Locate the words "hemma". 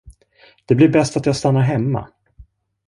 1.61-2.09